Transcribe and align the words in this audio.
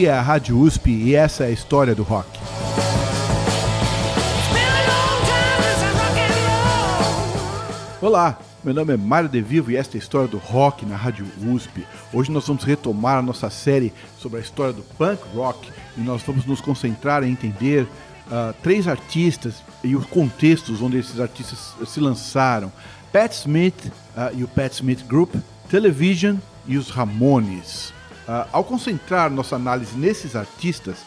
Aqui 0.00 0.06
é 0.06 0.12
a 0.12 0.22
Rádio 0.22 0.58
USP 0.58 0.90
e 0.90 1.14
essa 1.14 1.44
é 1.44 1.48
a 1.48 1.50
história 1.50 1.94
do 1.94 2.02
rock. 2.02 2.26
Olá, 8.00 8.38
meu 8.64 8.72
nome 8.72 8.94
é 8.94 8.96
Mário 8.96 9.28
De 9.28 9.42
Vivo 9.42 9.70
e 9.70 9.76
esta 9.76 9.94
é 9.94 9.98
a 9.98 10.02
história 10.02 10.26
do 10.26 10.38
rock 10.38 10.86
na 10.86 10.96
Rádio 10.96 11.26
USP. 11.46 11.86
Hoje 12.14 12.32
nós 12.32 12.46
vamos 12.46 12.64
retomar 12.64 13.18
a 13.18 13.22
nossa 13.22 13.50
série 13.50 13.92
sobre 14.18 14.38
a 14.38 14.40
história 14.40 14.72
do 14.72 14.80
punk 14.96 15.20
rock 15.34 15.70
e 15.98 16.00
nós 16.00 16.22
vamos 16.22 16.46
nos 16.46 16.62
concentrar 16.62 17.22
em 17.22 17.32
entender 17.32 17.82
uh, 17.82 18.54
três 18.62 18.88
artistas 18.88 19.56
e 19.84 19.94
os 19.94 20.06
contextos 20.06 20.80
onde 20.80 20.96
esses 20.96 21.20
artistas 21.20 21.74
se 21.86 22.00
lançaram: 22.00 22.72
Pat 23.12 23.34
Smith 23.34 23.92
uh, 24.16 24.34
e 24.34 24.44
o 24.44 24.48
Pat 24.48 24.72
Smith 24.72 25.04
Group, 25.06 25.34
Television 25.68 26.36
e 26.66 26.78
os 26.78 26.88
Ramones. 26.88 27.99
Uh, 28.30 28.46
ao 28.52 28.62
concentrar 28.62 29.28
nossa 29.28 29.56
análise 29.56 29.96
nesses 29.96 30.36
artistas, 30.36 30.98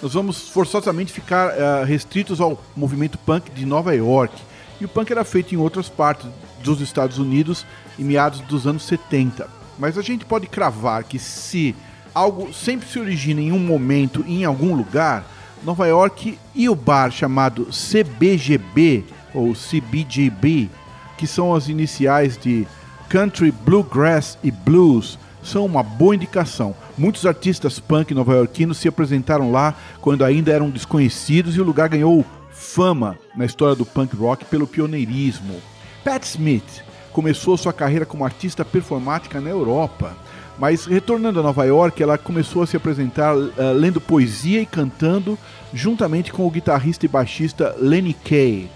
nós 0.00 0.14
vamos 0.14 0.48
forçosamente 0.48 1.12
ficar 1.12 1.50
uh, 1.50 1.84
restritos 1.84 2.40
ao 2.40 2.58
movimento 2.74 3.18
punk 3.18 3.50
de 3.50 3.66
Nova 3.66 3.94
York. 3.94 4.34
E 4.80 4.86
o 4.86 4.88
punk 4.88 5.10
era 5.10 5.22
feito 5.22 5.54
em 5.54 5.58
outras 5.58 5.90
partes 5.90 6.26
dos 6.64 6.80
Estados 6.80 7.18
Unidos 7.18 7.66
em 7.98 8.04
meados 8.04 8.40
dos 8.40 8.66
anos 8.66 8.84
70. 8.84 9.46
Mas 9.78 9.98
a 9.98 10.00
gente 10.00 10.24
pode 10.24 10.46
cravar 10.46 11.04
que 11.04 11.18
se 11.18 11.76
algo 12.14 12.50
sempre 12.50 12.88
se 12.88 12.98
origina 12.98 13.42
em 13.42 13.52
um 13.52 13.58
momento 13.58 14.24
em 14.26 14.46
algum 14.46 14.74
lugar, 14.74 15.26
Nova 15.62 15.86
York 15.86 16.38
e 16.54 16.66
o 16.66 16.74
bar 16.74 17.10
chamado 17.10 17.66
CBGB 17.66 19.04
ou 19.34 19.52
CBGB, 19.52 20.70
que 21.18 21.26
são 21.26 21.54
as 21.54 21.68
iniciais 21.68 22.38
de 22.38 22.66
Country 23.10 23.52
Bluegrass 23.52 24.38
e 24.42 24.50
Blues, 24.50 25.18
são 25.42 25.64
uma 25.64 25.82
boa 25.82 26.14
indicação. 26.14 26.74
Muitos 26.96 27.26
artistas 27.26 27.78
punk 27.78 28.14
nova-iorquinos 28.14 28.78
se 28.78 28.88
apresentaram 28.88 29.50
lá 29.50 29.74
quando 30.00 30.24
ainda 30.24 30.52
eram 30.52 30.70
desconhecidos 30.70 31.56
e 31.56 31.60
o 31.60 31.64
lugar 31.64 31.88
ganhou 31.88 32.24
fama 32.50 33.18
na 33.34 33.44
história 33.44 33.74
do 33.74 33.86
punk 33.86 34.14
rock 34.14 34.44
pelo 34.44 34.66
pioneirismo. 34.66 35.60
Pat 36.04 36.24
Smith 36.24 36.82
começou 37.12 37.56
sua 37.56 37.72
carreira 37.72 38.06
como 38.06 38.24
artista 38.24 38.64
performática 38.64 39.40
na 39.40 39.50
Europa, 39.50 40.16
mas 40.58 40.84
retornando 40.84 41.40
a 41.40 41.42
Nova 41.42 41.64
York, 41.64 42.02
ela 42.02 42.18
começou 42.18 42.62
a 42.62 42.66
se 42.66 42.76
apresentar 42.76 43.34
uh, 43.34 43.52
lendo 43.74 44.00
poesia 44.00 44.60
e 44.60 44.66
cantando 44.66 45.38
juntamente 45.72 46.32
com 46.32 46.46
o 46.46 46.50
guitarrista 46.50 47.06
e 47.06 47.08
baixista 47.08 47.74
Lenny 47.78 48.12
Kaye. 48.12 48.70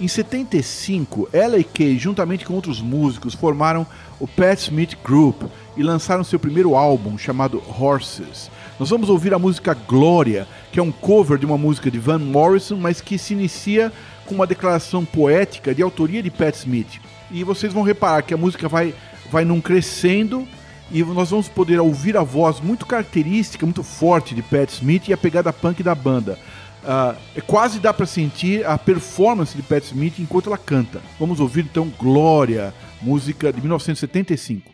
Em 0.00 0.08
75, 0.08 1.28
ela 1.30 1.58
e 1.58 1.64
Kay, 1.64 1.98
juntamente 1.98 2.46
com 2.46 2.54
outros 2.54 2.80
músicos, 2.80 3.34
formaram 3.34 3.86
o 4.18 4.26
Pat 4.26 4.58
Smith 4.58 4.96
Group 5.04 5.42
e 5.76 5.82
lançaram 5.82 6.24
seu 6.24 6.38
primeiro 6.38 6.74
álbum 6.74 7.18
chamado 7.18 7.62
Horses. 7.78 8.50
Nós 8.78 8.88
vamos 8.88 9.10
ouvir 9.10 9.34
a 9.34 9.38
música 9.38 9.74
Glória, 9.74 10.48
que 10.72 10.80
é 10.80 10.82
um 10.82 10.90
cover 10.90 11.36
de 11.36 11.44
uma 11.44 11.58
música 11.58 11.90
de 11.90 11.98
Van 11.98 12.18
Morrison, 12.18 12.76
mas 12.76 13.02
que 13.02 13.18
se 13.18 13.34
inicia 13.34 13.92
com 14.24 14.34
uma 14.34 14.46
declaração 14.46 15.04
poética 15.04 15.74
de 15.74 15.82
autoria 15.82 16.22
de 16.22 16.30
Pat 16.30 16.54
Smith. 16.54 16.98
E 17.30 17.44
vocês 17.44 17.70
vão 17.70 17.82
reparar 17.82 18.22
que 18.22 18.32
a 18.32 18.38
música 18.38 18.70
vai, 18.70 18.94
vai 19.30 19.44
num 19.44 19.60
crescendo 19.60 20.48
e 20.90 21.04
nós 21.04 21.28
vamos 21.28 21.46
poder 21.46 21.78
ouvir 21.78 22.16
a 22.16 22.22
voz 22.22 22.58
muito 22.58 22.86
característica, 22.86 23.66
muito 23.66 23.82
forte 23.82 24.34
de 24.34 24.40
Pat 24.40 24.70
Smith 24.70 25.08
e 25.08 25.12
a 25.12 25.18
pegada 25.18 25.52
punk 25.52 25.82
da 25.82 25.94
banda. 25.94 26.38
Uh, 26.82 27.42
quase 27.42 27.78
dá 27.78 27.92
para 27.92 28.06
sentir 28.06 28.66
a 28.66 28.78
performance 28.78 29.54
de 29.54 29.62
Pat 29.62 29.84
Smith 29.84 30.18
enquanto 30.18 30.48
ela 30.48 30.58
canta. 30.58 31.00
Vamos 31.18 31.38
ouvir 31.38 31.64
então 31.64 31.92
Glória, 31.98 32.72
música 33.02 33.52
de 33.52 33.60
1975. 33.60 34.72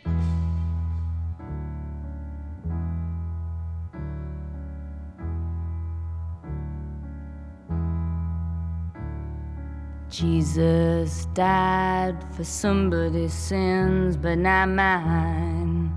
Jesus 10.08 11.26
died 11.34 12.16
for 12.34 12.44
somebody's 12.44 13.34
sins, 13.34 14.16
but 14.16 14.38
not 14.38 14.68
mine. 14.68 15.92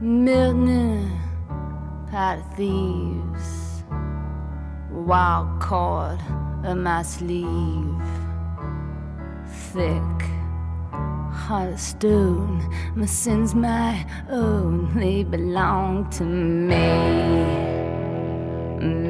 Milton 0.00 1.23
of 2.14 2.56
thieves, 2.56 3.82
wild 4.90 5.60
cord 5.60 6.20
of 6.64 6.76
my 6.76 7.02
sleeve, 7.02 8.02
thick 9.72 10.00
heart 11.32 11.72
of 11.72 11.80
stone. 11.80 12.62
My 12.94 13.06
sins 13.06 13.54
my 13.54 14.06
own, 14.30 14.94
they 14.94 15.24
belong 15.24 16.08
to 16.10 16.24
me, 16.24 16.86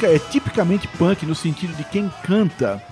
música 0.03 0.07
é 0.07 0.19
tipicamente 0.19 0.87
punk 0.87 1.25
no 1.25 1.33
sentido 1.33 1.73
de 1.75 1.83
quem 1.85 2.11
canta 2.23 2.83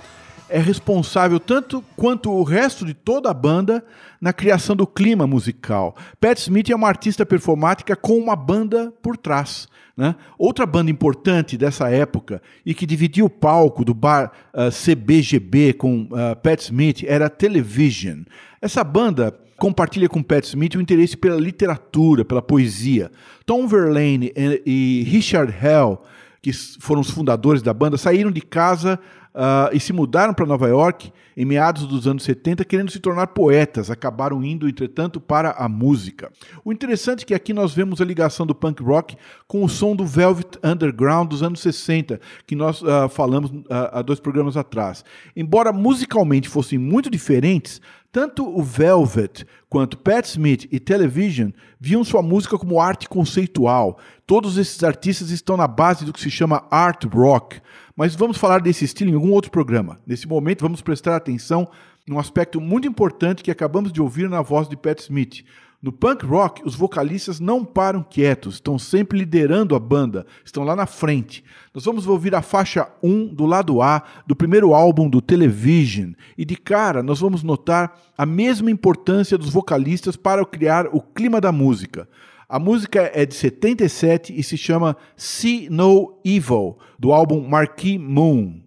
é 0.48 0.58
responsável 0.58 1.38
tanto 1.38 1.82
quanto 1.96 2.30
o 2.30 2.42
resto 2.42 2.84
de 2.84 2.94
toda 2.94 3.30
a 3.30 3.34
banda 3.34 3.84
na 4.20 4.32
criação 4.32 4.76
do 4.76 4.86
clima 4.86 5.26
musical. 5.26 5.96
Pat 6.20 6.38
Smith 6.38 6.70
é 6.70 6.74
uma 6.74 6.88
artista 6.88 7.24
performática 7.24 7.96
com 7.96 8.18
uma 8.18 8.36
banda 8.36 8.92
por 9.02 9.16
trás. 9.16 9.68
Né? 9.96 10.14
Outra 10.38 10.64
banda 10.64 10.90
importante 10.90 11.56
dessa 11.56 11.90
época 11.90 12.40
e 12.64 12.74
que 12.74 12.86
dividia 12.86 13.24
o 13.24 13.30
palco 13.30 13.84
do 13.84 13.94
bar 13.94 14.32
uh, 14.54 14.70
CBGB 14.70 15.74
com 15.74 16.02
uh, 16.04 16.36
Pat 16.42 16.60
Smith 16.60 17.04
era 17.06 17.28
Television. 17.28 18.22
Essa 18.60 18.84
banda 18.84 19.38
compartilha 19.58 20.08
com 20.08 20.22
Pat 20.22 20.44
Smith 20.44 20.74
o 20.76 20.80
interesse 20.80 21.16
pela 21.16 21.40
literatura, 21.40 22.24
pela 22.24 22.42
poesia. 22.42 23.10
Tom 23.44 23.66
Verlaine 23.66 24.32
e 24.64 25.04
Richard 25.06 25.54
Hell 25.62 26.00
que 26.42 26.52
foram 26.52 27.00
os 27.00 27.10
fundadores 27.10 27.62
da 27.62 27.72
banda, 27.72 27.96
saíram 27.96 28.30
de 28.30 28.40
casa 28.40 28.98
uh, 29.34 29.74
e 29.74 29.80
se 29.80 29.92
mudaram 29.92 30.34
para 30.34 30.46
Nova 30.46 30.68
York 30.68 31.12
em 31.36 31.44
meados 31.44 31.86
dos 31.86 32.06
anos 32.06 32.22
70, 32.24 32.64
querendo 32.64 32.90
se 32.90 33.00
tornar 33.00 33.28
poetas. 33.28 33.90
Acabaram 33.90 34.44
indo, 34.44 34.68
entretanto, 34.68 35.20
para 35.20 35.52
a 35.52 35.68
música. 35.68 36.30
O 36.64 36.72
interessante 36.72 37.22
é 37.22 37.26
que 37.26 37.34
aqui 37.34 37.52
nós 37.52 37.72
vemos 37.72 38.00
a 38.00 38.04
ligação 38.04 38.46
do 38.46 38.54
punk 38.54 38.82
rock 38.82 39.16
com 39.46 39.64
o 39.64 39.68
som 39.68 39.96
do 39.96 40.04
Velvet 40.04 40.58
Underground 40.62 41.28
dos 41.28 41.42
anos 41.42 41.60
60, 41.60 42.20
que 42.46 42.54
nós 42.54 42.82
uh, 42.82 43.08
falamos 43.08 43.50
uh, 43.50 43.64
há 43.92 44.02
dois 44.02 44.20
programas 44.20 44.56
atrás. 44.56 45.04
Embora 45.34 45.72
musicalmente 45.72 46.48
fossem 46.48 46.78
muito 46.78 47.10
diferentes, 47.10 47.80
tanto 48.12 48.46
o 48.46 48.62
Velvet 48.62 49.46
quanto 49.70 49.96
Pat 49.96 50.26
Smith 50.26 50.68
e 50.70 50.78
Television 50.78 51.50
viam 51.80 52.04
sua 52.04 52.20
música 52.20 52.58
como 52.58 52.78
arte 52.78 53.08
conceitual. 53.08 53.98
Todos 54.26 54.58
esses 54.58 54.84
artistas 54.84 55.30
estão 55.30 55.56
na 55.56 55.66
base 55.66 56.04
do 56.04 56.12
que 56.12 56.20
se 56.20 56.30
chama 56.30 56.62
art 56.70 57.04
rock. 57.06 57.61
Mas 57.96 58.14
vamos 58.14 58.38
falar 58.38 58.60
desse 58.60 58.84
estilo 58.84 59.10
em 59.10 59.14
algum 59.14 59.30
outro 59.30 59.50
programa. 59.50 60.00
Nesse 60.06 60.26
momento, 60.26 60.62
vamos 60.62 60.80
prestar 60.80 61.16
atenção 61.16 61.68
num 62.06 62.18
aspecto 62.18 62.60
muito 62.60 62.88
importante 62.88 63.42
que 63.42 63.50
acabamos 63.50 63.92
de 63.92 64.00
ouvir 64.00 64.28
na 64.28 64.42
voz 64.42 64.68
de 64.68 64.76
Pat 64.76 64.98
Smith. 65.00 65.44
No 65.82 65.90
punk 65.90 66.24
rock, 66.24 66.62
os 66.64 66.76
vocalistas 66.76 67.40
não 67.40 67.64
param 67.64 68.04
quietos, 68.08 68.54
estão 68.54 68.78
sempre 68.78 69.18
liderando 69.18 69.74
a 69.74 69.80
banda, 69.80 70.24
estão 70.44 70.62
lá 70.62 70.76
na 70.76 70.86
frente. 70.86 71.42
Nós 71.74 71.84
vamos 71.84 72.06
ouvir 72.06 72.36
a 72.36 72.40
faixa 72.40 72.88
1 73.02 73.34
do 73.34 73.44
lado 73.44 73.82
A 73.82 74.00
do 74.24 74.36
primeiro 74.36 74.74
álbum 74.74 75.10
do 75.10 75.20
Television, 75.20 76.12
e 76.38 76.44
de 76.44 76.54
cara 76.54 77.02
nós 77.02 77.18
vamos 77.18 77.42
notar 77.42 77.98
a 78.16 78.24
mesma 78.24 78.70
importância 78.70 79.36
dos 79.36 79.50
vocalistas 79.50 80.14
para 80.14 80.46
criar 80.46 80.86
o 80.86 81.00
clima 81.00 81.40
da 81.40 81.50
música. 81.50 82.08
A 82.52 82.58
música 82.58 83.10
é 83.14 83.24
de 83.24 83.34
77 83.34 84.38
e 84.38 84.42
se 84.42 84.58
chama 84.58 84.94
See 85.16 85.70
No 85.70 86.20
Evil, 86.22 86.76
do 86.98 87.10
álbum 87.10 87.40
Marquee 87.40 87.96
Moon. 87.96 88.60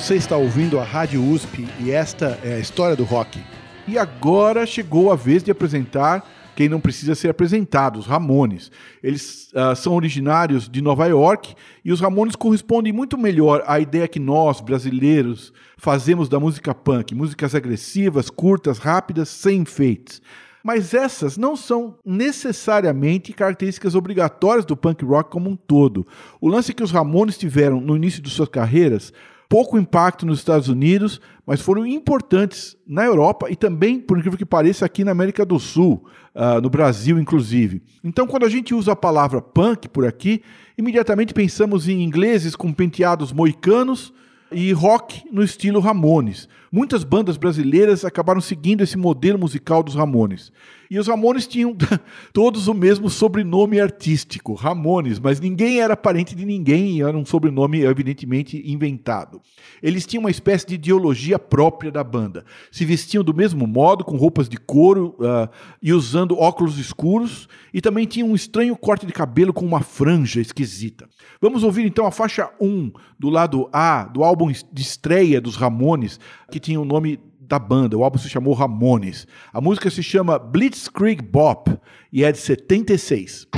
Você 0.00 0.14
está 0.14 0.34
ouvindo 0.34 0.80
a 0.80 0.82
Rádio 0.82 1.22
USP 1.22 1.68
e 1.78 1.90
esta 1.90 2.38
é 2.42 2.54
a 2.54 2.58
história 2.58 2.96
do 2.96 3.04
rock. 3.04 3.38
E 3.86 3.98
agora 3.98 4.64
chegou 4.64 5.12
a 5.12 5.14
vez 5.14 5.42
de 5.42 5.50
apresentar 5.50 6.26
quem 6.56 6.70
não 6.70 6.80
precisa 6.80 7.14
ser 7.14 7.28
apresentado, 7.28 7.98
os 7.98 8.06
Ramones. 8.06 8.72
Eles 9.02 9.52
uh, 9.52 9.76
são 9.76 9.94
originários 9.94 10.70
de 10.70 10.80
Nova 10.80 11.06
York 11.06 11.54
e 11.84 11.92
os 11.92 12.00
Ramones 12.00 12.34
correspondem 12.34 12.94
muito 12.94 13.18
melhor 13.18 13.62
à 13.66 13.78
ideia 13.78 14.08
que 14.08 14.18
nós, 14.18 14.62
brasileiros, 14.62 15.52
fazemos 15.76 16.30
da 16.30 16.40
música 16.40 16.74
punk. 16.74 17.14
Músicas 17.14 17.54
agressivas, 17.54 18.30
curtas, 18.30 18.78
rápidas, 18.78 19.28
sem 19.28 19.60
enfeites. 19.60 20.22
Mas 20.64 20.94
essas 20.94 21.36
não 21.36 21.54
são 21.54 21.98
necessariamente 22.04 23.34
características 23.34 23.94
obrigatórias 23.94 24.64
do 24.64 24.76
punk 24.76 25.04
rock 25.04 25.30
como 25.30 25.50
um 25.50 25.56
todo. 25.56 26.06
O 26.40 26.48
lance 26.48 26.72
que 26.72 26.82
os 26.82 26.90
Ramones 26.90 27.36
tiveram 27.36 27.82
no 27.82 27.96
início 27.96 28.22
de 28.22 28.30
suas 28.30 28.48
carreiras 28.48 29.12
pouco 29.50 29.76
impacto 29.76 30.24
nos 30.24 30.38
Estados 30.38 30.68
Unidos, 30.68 31.20
mas 31.44 31.60
foram 31.60 31.84
importantes 31.84 32.76
na 32.86 33.04
Europa 33.04 33.50
e 33.50 33.56
também, 33.56 33.98
por 33.98 34.16
incrível 34.16 34.38
que 34.38 34.46
pareça, 34.46 34.86
aqui 34.86 35.02
na 35.02 35.10
América 35.10 35.44
do 35.44 35.58
Sul, 35.58 36.06
uh, 36.32 36.60
no 36.62 36.70
Brasil, 36.70 37.18
inclusive. 37.18 37.82
Então, 38.04 38.28
quando 38.28 38.46
a 38.46 38.48
gente 38.48 38.72
usa 38.72 38.92
a 38.92 38.96
palavra 38.96 39.42
punk 39.42 39.88
por 39.88 40.06
aqui, 40.06 40.40
imediatamente 40.78 41.34
pensamos 41.34 41.88
em 41.88 42.00
ingleses 42.00 42.54
com 42.54 42.72
penteados 42.72 43.32
moicanos 43.32 44.14
e 44.52 44.72
rock 44.72 45.24
no 45.32 45.42
estilo 45.42 45.80
Ramones. 45.80 46.48
Muitas 46.70 47.02
bandas 47.02 47.36
brasileiras 47.36 48.04
acabaram 48.04 48.40
seguindo 48.40 48.84
esse 48.84 48.96
modelo 48.96 49.36
musical 49.36 49.82
dos 49.82 49.96
Ramones. 49.96 50.52
E 50.90 50.98
os 50.98 51.06
Ramones 51.06 51.46
tinham 51.46 51.76
todos 52.34 52.66
o 52.66 52.74
mesmo 52.74 53.08
sobrenome 53.08 53.80
artístico, 53.80 54.54
Ramones, 54.54 55.20
mas 55.20 55.38
ninguém 55.38 55.80
era 55.80 55.96
parente 55.96 56.34
de 56.34 56.44
ninguém 56.44 56.96
e 56.96 57.02
era 57.02 57.16
um 57.16 57.24
sobrenome 57.24 57.82
evidentemente 57.82 58.60
inventado. 58.68 59.40
Eles 59.80 60.04
tinham 60.04 60.22
uma 60.22 60.32
espécie 60.32 60.66
de 60.66 60.74
ideologia 60.74 61.38
própria 61.38 61.92
da 61.92 62.02
banda. 62.02 62.44
Se 62.72 62.84
vestiam 62.84 63.22
do 63.22 63.32
mesmo 63.32 63.68
modo, 63.68 64.04
com 64.04 64.16
roupas 64.16 64.48
de 64.48 64.56
couro 64.56 65.14
uh, 65.20 65.48
e 65.80 65.92
usando 65.92 66.36
óculos 66.36 66.76
escuros, 66.76 67.48
e 67.72 67.80
também 67.80 68.04
tinham 68.04 68.28
um 68.28 68.34
estranho 68.34 68.76
corte 68.76 69.06
de 69.06 69.12
cabelo 69.12 69.52
com 69.52 69.64
uma 69.64 69.82
franja 69.82 70.40
esquisita. 70.40 71.08
Vamos 71.40 71.62
ouvir 71.62 71.86
então 71.86 72.04
a 72.04 72.10
faixa 72.10 72.50
1 72.60 72.90
do 73.16 73.30
lado 73.30 73.68
A 73.72 74.02
do 74.02 74.24
álbum 74.24 74.50
de 74.50 74.82
estreia 74.82 75.40
dos 75.40 75.54
Ramones, 75.54 76.18
que 76.50 76.58
tinha 76.58 76.80
o 76.80 76.84
nome 76.84 77.20
da 77.50 77.58
banda. 77.58 77.98
O 77.98 78.04
álbum 78.04 78.18
se 78.18 78.28
chamou 78.28 78.54
Ramones. 78.54 79.26
A 79.52 79.60
música 79.60 79.90
se 79.90 80.02
chama 80.02 80.38
Blitzkrieg 80.38 81.20
Bop 81.20 81.70
e 82.12 82.24
é 82.24 82.32
de 82.32 82.38
76. 82.38 83.48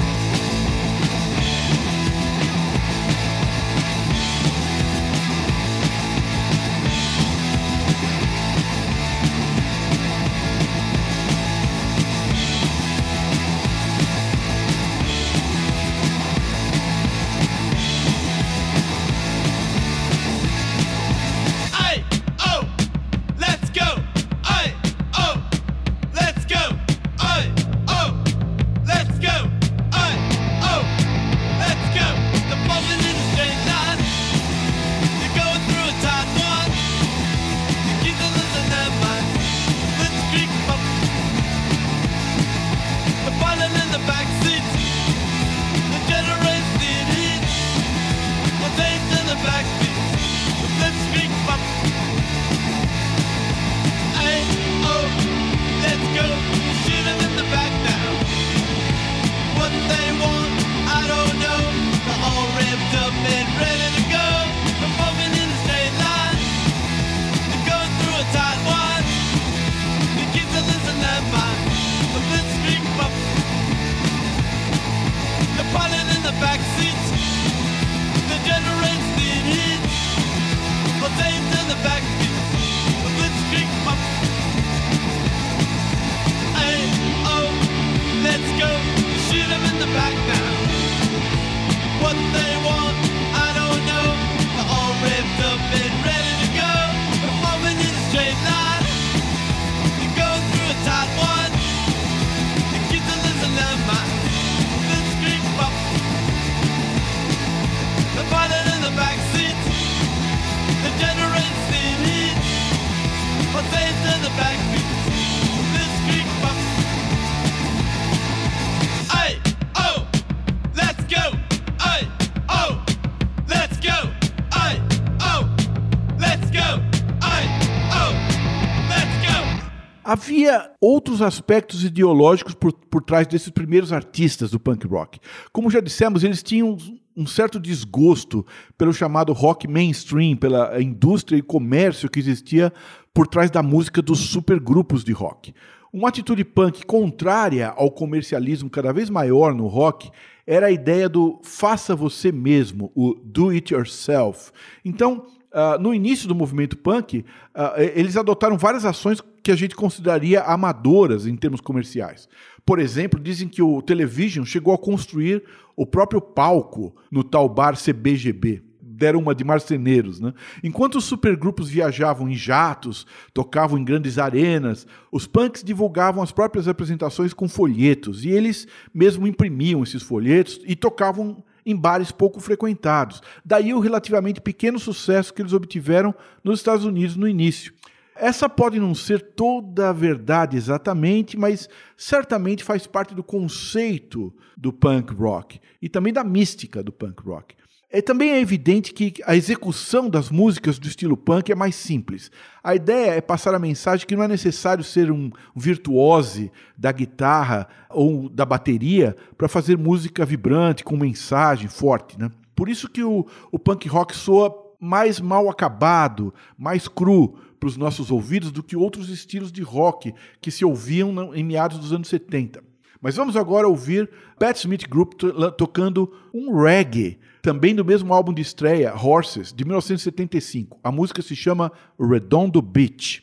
Havia 130.12 130.70
outros 130.78 131.22
aspectos 131.22 131.84
ideológicos 131.84 132.52
por, 132.52 132.70
por 132.70 133.02
trás 133.02 133.26
desses 133.26 133.48
primeiros 133.48 133.94
artistas 133.94 134.50
do 134.50 134.60
punk 134.60 134.86
rock. 134.86 135.18
Como 135.50 135.70
já 135.70 135.80
dissemos, 135.80 136.22
eles 136.22 136.42
tinham 136.42 136.76
um 137.16 137.26
certo 137.26 137.58
desgosto 137.58 138.44
pelo 138.76 138.92
chamado 138.92 139.32
rock 139.32 139.66
mainstream, 139.66 140.36
pela 140.36 140.82
indústria 140.82 141.38
e 141.38 141.42
comércio 141.42 142.10
que 142.10 142.20
existia 142.20 142.70
por 143.14 143.26
trás 143.26 143.50
da 143.50 143.62
música 143.62 144.02
dos 144.02 144.18
supergrupos 144.18 145.02
de 145.02 145.12
rock. 145.12 145.54
Uma 145.90 146.10
atitude 146.10 146.44
punk 146.44 146.84
contrária 146.84 147.70
ao 147.74 147.90
comercialismo 147.90 148.68
cada 148.68 148.92
vez 148.92 149.08
maior 149.08 149.54
no 149.54 149.66
rock 149.66 150.10
era 150.46 150.66
a 150.66 150.70
ideia 150.70 151.08
do 151.08 151.40
faça 151.42 151.96
você 151.96 152.30
mesmo, 152.30 152.92
o 152.94 153.14
do 153.14 153.48
it 153.48 153.72
yourself. 153.72 154.52
Então, 154.84 155.24
uh, 155.54 155.80
no 155.80 155.94
início 155.94 156.28
do 156.28 156.34
movimento 156.34 156.76
punk, 156.76 157.24
uh, 157.54 157.80
eles 157.94 158.18
adotaram 158.18 158.58
várias 158.58 158.84
ações 158.84 159.22
que 159.42 159.50
a 159.50 159.56
gente 159.56 159.74
consideraria 159.74 160.40
amadoras 160.42 161.26
em 161.26 161.36
termos 161.36 161.60
comerciais. 161.60 162.28
Por 162.64 162.78
exemplo, 162.78 163.18
dizem 163.18 163.48
que 163.48 163.60
o 163.60 163.82
Television 163.82 164.44
chegou 164.44 164.72
a 164.72 164.78
construir 164.78 165.42
o 165.76 165.84
próprio 165.84 166.20
palco 166.20 166.94
no 167.10 167.24
tal 167.24 167.48
bar 167.48 167.76
CBGB. 167.76 168.62
Deram 168.80 169.18
uma 169.18 169.34
de 169.34 169.42
marceneiros, 169.42 170.20
né? 170.20 170.32
Enquanto 170.62 170.96
os 170.96 171.04
supergrupos 171.04 171.68
viajavam 171.68 172.28
em 172.28 172.36
jatos, 172.36 173.04
tocavam 173.34 173.76
em 173.76 173.84
grandes 173.84 174.16
arenas, 174.16 174.86
os 175.10 175.26
punks 175.26 175.64
divulgavam 175.64 176.22
as 176.22 176.30
próprias 176.30 176.68
apresentações 176.68 177.32
com 177.32 177.48
folhetos, 177.48 178.24
e 178.24 178.28
eles 178.28 178.68
mesmo 178.94 179.26
imprimiam 179.26 179.82
esses 179.82 180.02
folhetos 180.02 180.60
e 180.64 180.76
tocavam 180.76 181.42
em 181.66 181.74
bares 181.74 182.12
pouco 182.12 182.38
frequentados. 182.38 183.22
Daí 183.44 183.74
o 183.74 183.80
relativamente 183.80 184.40
pequeno 184.40 184.78
sucesso 184.78 185.32
que 185.34 185.42
eles 185.42 185.52
obtiveram 185.52 186.14
nos 186.44 186.60
Estados 186.60 186.84
Unidos 186.84 187.16
no 187.16 187.26
início. 187.26 187.72
Essa 188.14 188.48
pode 188.48 188.78
não 188.78 188.94
ser 188.94 189.20
toda 189.20 189.88
a 189.88 189.92
verdade 189.92 190.56
exatamente, 190.56 191.36
mas 191.36 191.68
certamente 191.96 192.62
faz 192.62 192.86
parte 192.86 193.14
do 193.14 193.22
conceito 193.22 194.32
do 194.56 194.72
punk 194.72 195.14
rock 195.14 195.58
e 195.80 195.88
também 195.88 196.12
da 196.12 196.22
mística 196.22 196.82
do 196.82 196.92
punk 196.92 197.22
rock. 197.22 197.54
É, 197.94 198.00
também 198.00 198.30
é 198.30 198.40
evidente 198.40 198.94
que 198.94 199.12
a 199.26 199.36
execução 199.36 200.08
das 200.08 200.30
músicas 200.30 200.78
do 200.78 200.88
estilo 200.88 201.14
punk 201.14 201.52
é 201.52 201.54
mais 201.54 201.74
simples. 201.74 202.30
A 202.64 202.74
ideia 202.74 203.10
é 203.10 203.20
passar 203.20 203.54
a 203.54 203.58
mensagem 203.58 204.06
que 204.06 204.16
não 204.16 204.22
é 204.22 204.28
necessário 204.28 204.82
ser 204.82 205.12
um 205.12 205.30
virtuose 205.54 206.50
da 206.76 206.90
guitarra 206.90 207.68
ou 207.90 208.30
da 208.30 208.46
bateria 208.46 209.14
para 209.36 209.46
fazer 209.46 209.76
música 209.76 210.24
vibrante, 210.24 210.82
com 210.82 210.96
mensagem 210.96 211.68
forte. 211.68 212.18
Né? 212.18 212.30
Por 212.56 212.70
isso 212.70 212.88
que 212.88 213.04
o, 213.04 213.26
o 213.50 213.58
punk 213.58 213.86
rock 213.88 214.16
soa 214.16 214.58
mais 214.80 215.20
mal 215.20 215.50
acabado, 215.50 216.32
mais 216.56 216.88
cru 216.88 217.36
para 217.62 217.68
os 217.68 217.76
nossos 217.76 218.10
ouvidos 218.10 218.50
do 218.50 218.60
que 218.60 218.74
outros 218.74 219.08
estilos 219.08 219.52
de 219.52 219.62
rock 219.62 220.12
que 220.40 220.50
se 220.50 220.64
ouviam 220.64 221.32
em 221.32 221.44
meados 221.44 221.78
dos 221.78 221.92
anos 221.92 222.08
70. 222.08 222.60
Mas 223.00 223.14
vamos 223.14 223.36
agora 223.36 223.68
ouvir 223.68 224.10
Pat 224.36 224.56
Smith 224.56 224.88
Group 224.88 225.12
tocando 225.56 226.12
um 226.34 226.60
reggae, 226.60 227.20
também 227.40 227.72
do 227.72 227.84
mesmo 227.84 228.12
álbum 228.12 228.34
de 228.34 228.42
estreia, 228.42 228.92
Horses, 228.92 229.52
de 229.52 229.64
1975. 229.64 230.80
A 230.82 230.90
música 230.90 231.22
se 231.22 231.36
chama 231.36 231.70
Redondo 231.96 232.60
Beach. 232.60 233.22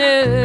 Afternoon. 0.00 0.37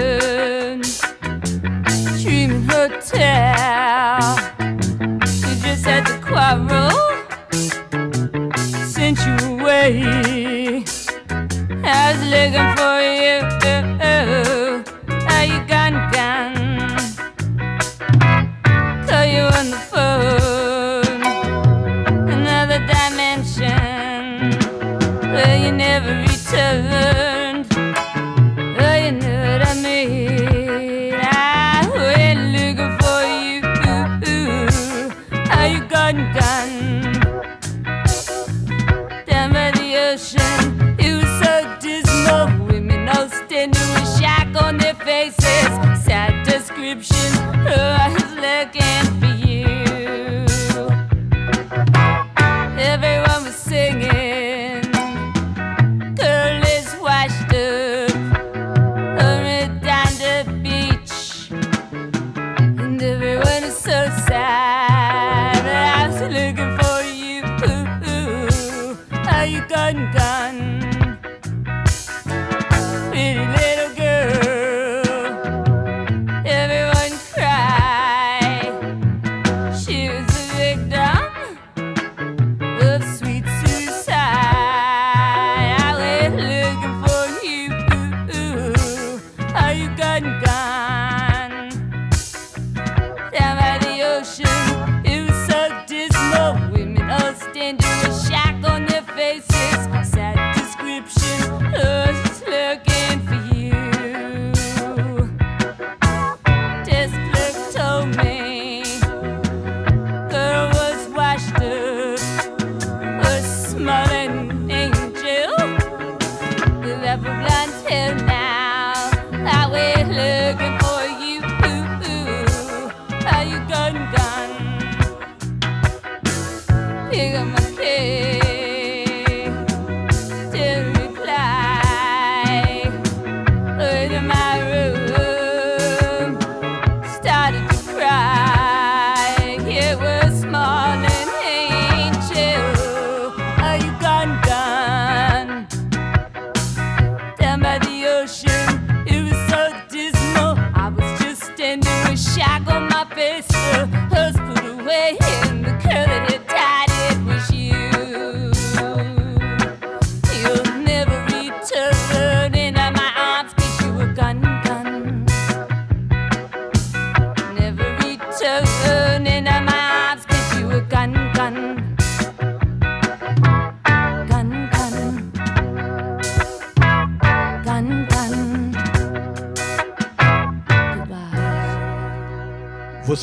way. 154.86 155.23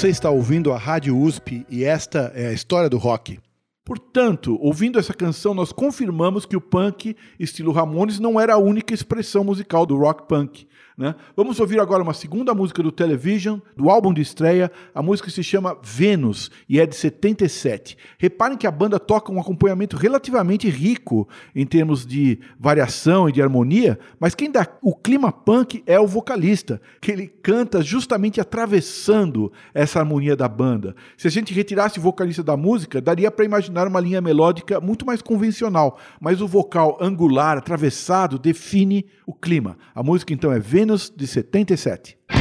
Você 0.01 0.09
está 0.09 0.31
ouvindo 0.31 0.73
a 0.73 0.79
Rádio 0.79 1.15
USP 1.15 1.67
e 1.69 1.85
esta 1.85 2.33
é 2.35 2.47
a 2.47 2.53
história 2.55 2.89
do 2.89 2.97
rock. 2.97 3.39
Portanto, 3.85 4.57
ouvindo 4.59 4.99
essa 4.99 5.13
canção, 5.13 5.53
nós 5.53 5.73
confirmamos 5.73 6.47
que 6.47 6.57
o 6.57 6.61
punk, 6.61 7.15
estilo 7.39 7.71
Ramones, 7.71 8.19
não 8.19 8.41
era 8.41 8.55
a 8.55 8.59
única 8.59 8.95
expressão 8.95 9.45
musical 9.45 9.85
do 9.85 9.99
rock 9.99 10.27
punk. 10.27 10.67
Né? 11.01 11.15
Vamos 11.35 11.59
ouvir 11.59 11.81
agora 11.81 12.03
uma 12.03 12.13
segunda 12.13 12.53
música 12.53 12.83
do 12.83 12.93
Television, 12.93 13.59
do 13.75 13.89
álbum 13.89 14.13
de 14.13 14.21
estreia. 14.21 14.71
A 14.95 15.03
música 15.03 15.31
se 15.31 15.43
chama 15.43 15.79
Vênus 15.83 16.51
e 16.69 16.79
é 16.79 16.85
de 16.85 16.95
77. 16.95 17.97
Reparem 18.19 18.59
que 18.59 18.67
a 18.67 18.71
banda 18.71 19.01
toca 19.01 19.33
um 19.33 19.41
acompanhamento 19.41 19.97
relativamente 19.97 20.69
rico 20.69 21.27
em 21.57 21.65
termos 21.65 22.05
de 22.05 22.39
variação 22.59 23.31
e 23.31 23.33
de 23.33 23.41
harmonia, 23.41 23.99
mas 24.19 24.35
quem 24.35 24.51
dá 24.51 24.69
o 24.83 24.95
clima 24.95 25.33
punk 25.33 25.83
é 25.87 25.99
o 25.99 26.07
vocalista, 26.07 26.83
que 27.01 27.11
ele 27.11 27.27
canta 27.29 27.81
justamente 27.81 28.39
atravessando 28.39 29.51
essa 29.73 30.01
harmonia 30.01 30.37
da 30.37 30.49
banda. 30.49 30.95
Se 31.17 31.27
a 31.27 31.31
gente 31.31 31.55
retirasse 31.55 31.99
o 31.99 32.03
vocalista 32.03 32.43
da 32.43 32.59
música, 32.59 33.01
daria 33.01 33.31
para 33.31 33.47
imaginar 33.47 33.89
uma 33.89 34.01
linha 34.01 34.21
melódica 34.21 34.79
muito 34.83 35.07
mais 35.07 35.23
convencional, 35.23 35.99
mas 36.21 36.43
o 36.43 36.47
vocal 36.47 36.99
angular, 37.01 37.57
atravessado, 37.57 38.39
define 38.39 39.07
o 39.27 39.33
clima. 39.33 39.79
A 39.95 40.03
música 40.03 40.35
então 40.35 40.53
é 40.53 40.59
Vênus 40.59 40.90
de 41.17 41.27
77. 41.27 42.40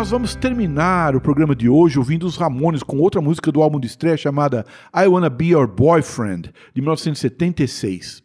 Nós 0.00 0.10
vamos 0.10 0.34
terminar 0.34 1.14
o 1.14 1.20
programa 1.20 1.54
de 1.54 1.68
hoje 1.68 1.98
ouvindo 1.98 2.26
os 2.26 2.38
Ramones 2.38 2.82
com 2.82 2.96
outra 3.00 3.20
música 3.20 3.52
do 3.52 3.62
álbum 3.62 3.78
de 3.78 3.86
estreia 3.86 4.16
chamada 4.16 4.64
I 4.96 5.06
Wanna 5.06 5.28
Be 5.28 5.48
Your 5.48 5.68
Boyfriend, 5.68 6.50
de 6.74 6.80
1976. 6.80 8.22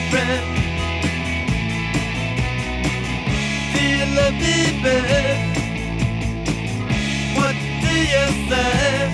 I 0.00 0.58
wanna 4.08 4.14
be 4.14 4.14
a 4.14 4.14
love 4.16 4.34
me, 4.34 4.82
babe? 4.82 5.38
What 7.36 7.56
do 7.82 7.92
you 8.14 8.26
say? 8.48 9.10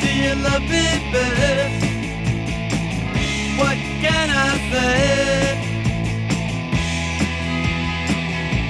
Do 0.00 0.08
you 0.22 0.34
love 0.42 0.62
me? 0.62 0.86
What 3.58 3.78
can 4.02 4.28
I 4.30 4.50
say? 4.72 5.58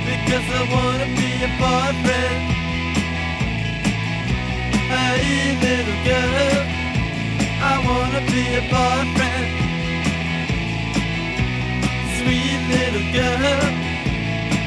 Because 0.06 0.46
I 0.58 0.62
wanna 0.74 1.08
be 1.18 1.30
a 1.44 1.50
boyfriend. 1.60 2.42
Hey, 4.92 5.56
little 5.64 5.98
girl, 6.08 6.66
I 7.62 7.74
wanna 7.86 8.20
be 8.32 8.42
a 8.54 8.62
boyfriend. 8.72 9.48
Sweet 12.16 12.60
little 12.72 13.06
girl. 13.12 13.81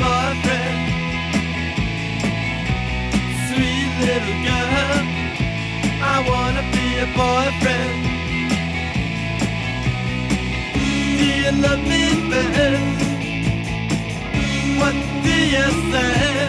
boyfriend. 0.00 0.78
Sweet 3.46 3.92
little 4.06 4.38
girl, 4.46 5.04
I 6.12 6.16
wanna 6.30 6.64
be 6.74 6.86
boyfriend. 7.18 7.94
Do 11.18 11.26
you 11.42 11.52
love 11.62 11.82
me? 11.88 12.06
What 14.78 14.94
do 15.24 15.36
you 15.54 15.66
say? 15.90 16.48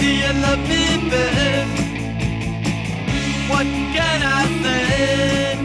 Do 0.00 0.06
you 0.22 0.32
love 0.44 0.62
me, 0.68 0.84
babe? 1.10 1.68
What 3.50 3.66
can 3.94 4.20
I 4.22 4.46
say? 4.62 5.57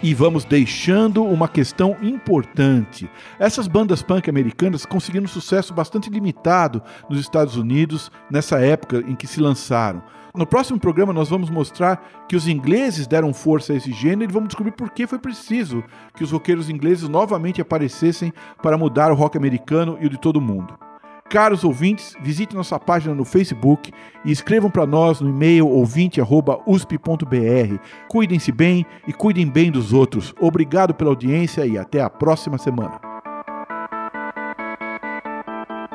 E 0.00 0.14
vamos 0.14 0.44
deixando 0.44 1.24
uma 1.24 1.48
questão 1.48 1.96
importante. 2.00 3.10
Essas 3.36 3.66
bandas 3.66 4.00
punk 4.00 4.30
americanas 4.30 4.86
conseguiram 4.86 5.24
um 5.24 5.28
sucesso 5.28 5.74
bastante 5.74 6.08
limitado 6.08 6.80
nos 7.10 7.18
Estados 7.18 7.56
Unidos 7.56 8.08
nessa 8.30 8.60
época 8.60 9.02
em 9.08 9.16
que 9.16 9.26
se 9.26 9.40
lançaram. 9.40 10.00
No 10.36 10.46
próximo 10.46 10.78
programa 10.78 11.12
nós 11.12 11.28
vamos 11.28 11.50
mostrar 11.50 12.26
que 12.28 12.36
os 12.36 12.46
ingleses 12.46 13.08
deram 13.08 13.34
força 13.34 13.72
a 13.72 13.76
esse 13.76 13.90
gênero 13.92 14.30
e 14.30 14.32
vamos 14.32 14.50
descobrir 14.50 14.70
por 14.70 14.90
que 14.90 15.04
foi 15.04 15.18
preciso 15.18 15.82
que 16.14 16.22
os 16.22 16.30
roqueiros 16.30 16.70
ingleses 16.70 17.08
novamente 17.08 17.60
aparecessem 17.60 18.32
para 18.62 18.78
mudar 18.78 19.10
o 19.10 19.16
rock 19.16 19.36
americano 19.36 19.98
e 20.00 20.06
o 20.06 20.10
de 20.10 20.20
todo 20.20 20.40
mundo. 20.40 20.87
Caros 21.28 21.62
ouvintes, 21.62 22.16
visite 22.22 22.56
nossa 22.56 22.80
página 22.80 23.14
no 23.14 23.24
Facebook 23.24 23.92
e 24.24 24.32
escrevam 24.32 24.70
para 24.70 24.86
nós 24.86 25.20
no 25.20 25.28
e-mail 25.28 25.68
ouvinte@usp.br. 25.68 27.78
Cuidem-se 28.08 28.50
bem 28.50 28.86
e 29.06 29.12
cuidem 29.12 29.46
bem 29.46 29.70
dos 29.70 29.92
outros. 29.92 30.34
Obrigado 30.40 30.94
pela 30.94 31.10
audiência 31.10 31.66
e 31.66 31.76
até 31.76 32.00
a 32.00 32.08
próxima 32.08 32.56
semana. 32.56 32.98